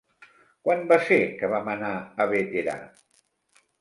[0.67, 2.79] Quan va ser que vam anar a Bétera?